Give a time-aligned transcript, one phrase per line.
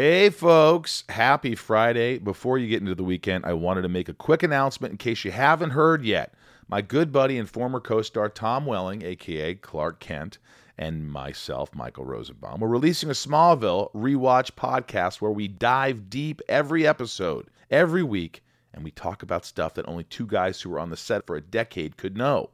[0.00, 2.18] Hey, folks, happy Friday.
[2.18, 5.24] Before you get into the weekend, I wanted to make a quick announcement in case
[5.24, 6.34] you haven't heard yet.
[6.68, 10.38] My good buddy and former co star Tom Welling, aka Clark Kent,
[10.78, 16.86] and myself, Michael Rosenbaum, we're releasing a Smallville rewatch podcast where we dive deep every
[16.86, 20.90] episode, every week, and we talk about stuff that only two guys who were on
[20.90, 22.50] the set for a decade could know.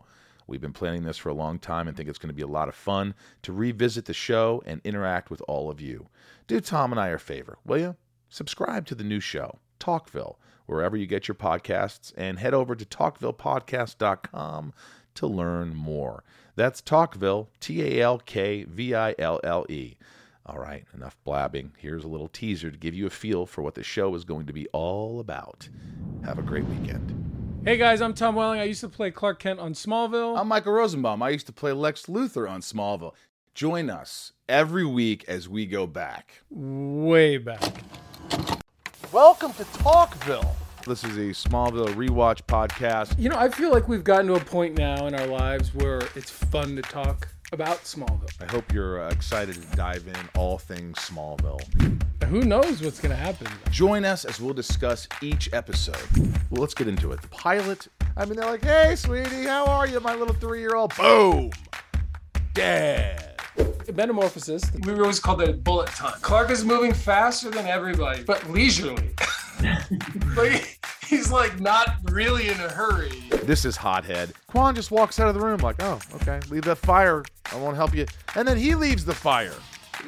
[0.47, 2.47] We've been planning this for a long time and think it's going to be a
[2.47, 6.09] lot of fun to revisit the show and interact with all of you.
[6.47, 7.97] Do Tom and I a favor, will you?
[8.29, 12.85] Subscribe to the new show, Talkville, wherever you get your podcasts, and head over to
[12.85, 14.73] talkvillepodcast.com
[15.15, 16.25] to learn more.
[16.57, 19.97] That's Talkville, T A L K V I L L E.
[20.47, 21.73] All right, enough blabbing.
[21.79, 24.47] Here's a little teaser to give you a feel for what the show is going
[24.47, 25.69] to be all about.
[26.25, 27.34] Have a great weekend.
[27.65, 28.61] Hey guys, I'm Tom Welling.
[28.61, 30.39] I used to play Clark Kent on Smallville.
[30.39, 31.23] I'm Michael Rosenbaum.
[31.23, 33.15] I used to play Lex Luthor on Smallville.
[33.55, 36.43] Join us every week as we go back.
[36.51, 37.63] way back.
[39.13, 40.55] Welcome to Talkville.
[40.87, 43.19] This is a Smallville rewatch podcast.
[43.19, 46.03] You know, I feel like we've gotten to a point now in our lives where
[46.15, 48.43] it's fun to talk about Smallville.
[48.43, 51.63] I hope you're uh, excited to dive in all things Smallville.
[52.25, 53.47] Who knows what's going to happen?
[53.71, 55.97] Join us as we'll discuss each episode.
[56.51, 57.23] Well, let's get into it.
[57.23, 60.75] The pilot, I mean, they're like, hey, sweetie, how are you, my little three year
[60.75, 60.97] old?
[60.97, 61.51] Boom!
[62.55, 63.41] Dead.
[63.95, 64.73] Metamorphosis.
[64.85, 66.19] we always called it bullet time.
[66.23, 69.11] Clark is moving faster than everybody, but leisurely.
[70.37, 70.84] like
[71.15, 73.23] he's like not really in a hurry.
[73.45, 74.33] This is Hothead.
[74.47, 77.25] Quan just walks out of the room like, oh, okay, leave that fire.
[77.53, 78.07] I won't help you.
[78.37, 79.55] And then he leaves the fire.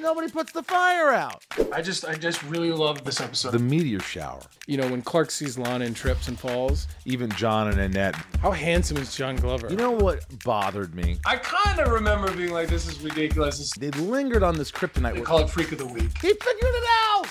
[0.01, 1.43] Nobody puts the fire out.
[1.73, 3.53] I just I just really love this episode.
[3.53, 4.41] The meteor shower.
[4.67, 8.15] You know, when Clark sees Lana and trips and falls, Even John and Annette.
[8.43, 9.69] how handsome is John Glover?
[9.71, 11.19] You know what bothered me?
[11.25, 13.59] I kind of remember being like, this is ridiculous.
[13.59, 15.15] This- They lingered on this kryptonite.
[15.15, 16.11] They call it Freak of the Week.
[16.21, 17.27] He figured it out.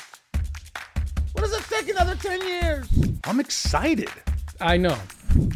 [1.33, 2.87] What does it take another 10 years?
[3.25, 4.09] I'm excited.
[4.61, 4.97] I know.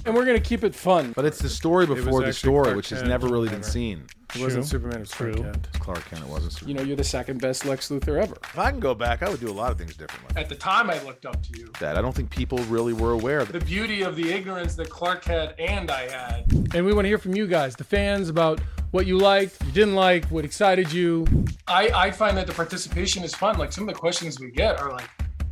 [0.05, 1.13] And we're going to keep it fun.
[1.15, 3.09] But it's the story before the actually story, Clark which has Kent.
[3.09, 3.71] never really been Whatever.
[3.71, 4.03] seen.
[4.35, 5.67] it wasn't Superman, it was Clark Kent.
[5.79, 6.67] Clark Kent, it wasn't.
[6.67, 8.35] You know, you're the second best Lex Luthor ever.
[8.43, 10.35] if I can go back, I would do a lot of things differently.
[10.41, 11.71] At the time, I looked up to you.
[11.79, 13.65] That I don't think people really were aware of The it.
[13.65, 16.51] beauty of the ignorance that Clark had and I had.
[16.75, 18.59] And we want to hear from you guys, the fans, about
[18.91, 21.25] what you liked, you didn't like, what excited you.
[21.69, 23.57] I, I find that the participation is fun.
[23.57, 25.07] Like some of the questions we get are like,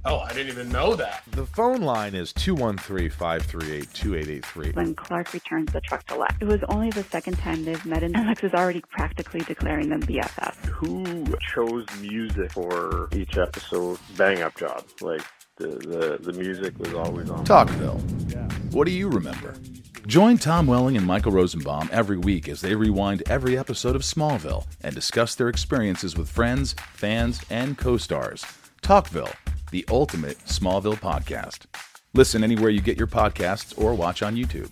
[0.08, 1.24] oh, I didn't even know that.
[1.32, 4.72] The phone line is 213 538 2883.
[4.72, 6.36] when Clark returns the truck to Lex.
[6.40, 10.02] It was only the second time they've met, and Lex is already practically declaring them
[10.02, 10.56] BFF.
[10.66, 15.22] who chose music for each episode bang up job like
[15.58, 18.00] the, the the music was always on Talkville.
[18.74, 19.56] What do you remember?
[20.06, 24.66] Join Tom Welling and Michael Rosenbaum every week as they rewind every episode of Smallville
[24.82, 28.46] and discuss their experiences with friends, fans, and co stars.
[28.82, 29.34] Talkville,
[29.72, 31.66] the ultimate Smallville podcast.
[32.14, 34.72] Listen anywhere you get your podcasts or watch on YouTube.